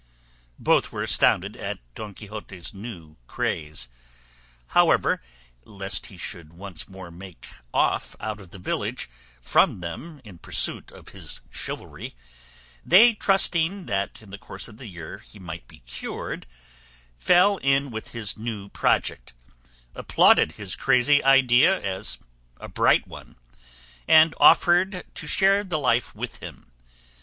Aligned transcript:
Both 0.57 0.91
were 0.91 1.03
astounded 1.03 1.55
at 1.55 1.77
Don 1.93 2.15
Quixote's 2.15 2.73
new 2.73 3.17
craze; 3.27 3.87
however, 4.69 5.21
lest 5.63 6.07
he 6.07 6.17
should 6.17 6.53
once 6.53 6.87
more 6.89 7.11
make 7.11 7.45
off 7.71 8.15
out 8.19 8.41
of 8.41 8.49
the 8.49 8.57
village 8.57 9.07
from 9.39 9.81
them 9.81 10.19
in 10.23 10.39
pursuit 10.39 10.91
of 10.91 11.09
his 11.09 11.41
chivalry, 11.51 12.15
they 12.83 13.13
trusting 13.13 13.85
that 13.85 14.23
in 14.23 14.31
the 14.31 14.39
course 14.39 14.67
of 14.67 14.77
the 14.79 14.87
year 14.87 15.19
he 15.19 15.37
might 15.37 15.67
be 15.67 15.81
cured, 15.85 16.47
fell 17.15 17.57
in 17.57 17.91
with 17.91 18.07
his 18.09 18.35
new 18.35 18.69
project, 18.69 19.33
applauded 19.93 20.53
his 20.53 20.75
crazy 20.75 21.23
idea 21.23 21.79
as 21.79 22.17
a 22.57 22.67
bright 22.67 23.05
one, 23.07 23.35
and 24.07 24.33
offered 24.39 25.03
to 25.13 25.27
share 25.27 25.63
the 25.63 25.77
life 25.77 26.15
with 26.15 26.37
him. 26.39 26.71